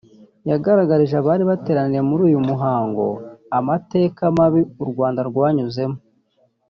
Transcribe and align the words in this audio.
yagaragarije 0.49 1.15
abari 1.21 1.43
bateraniye 1.51 2.01
muri 2.09 2.21
uyu 2.29 2.39
muhango 2.49 3.05
amateka 3.57 4.21
mabi 4.37 4.61
u 4.83 4.85
Rwanda 4.91 5.21
rwanyuzemo 5.29 5.97